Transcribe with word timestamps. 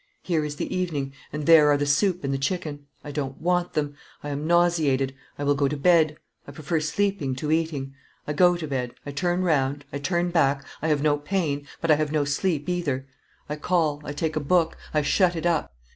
Here 0.23 0.43
is 0.43 0.55
the 0.55 0.75
evening, 0.75 1.13
and 1.31 1.45
there 1.45 1.67
are 1.69 1.77
the 1.77 1.85
soup 1.85 2.23
and 2.23 2.33
the 2.33 2.39
chicken: 2.39 2.87
I 3.03 3.11
don't 3.11 3.39
want 3.39 3.73
them. 3.73 3.93
I 4.23 4.29
am 4.29 4.47
nauseated; 4.47 5.13
I 5.37 5.43
will 5.43 5.53
go 5.53 5.67
to 5.67 5.77
bed; 5.77 6.17
I 6.47 6.51
prefer 6.53 6.79
sleeping 6.79 7.35
to 7.35 7.51
eating. 7.51 7.93
I 8.25 8.33
go 8.33 8.57
to 8.57 8.67
bed, 8.67 8.95
I 9.05 9.11
turn 9.11 9.43
round, 9.43 9.85
I 9.93 9.99
turn 9.99 10.31
back, 10.31 10.65
I 10.81 10.87
have 10.87 11.03
no 11.03 11.19
pain, 11.19 11.67
but 11.81 11.91
I 11.91 11.95
have 11.97 12.11
no 12.11 12.25
sleep 12.25 12.67
either. 12.67 13.05
I 13.47 13.57
call, 13.57 14.01
I 14.03 14.11
take 14.11 14.35
a 14.35 14.39
book, 14.39 14.75
I 14.91 15.03
shut 15.03 15.35
it 15.35 15.45
up. 15.45 15.71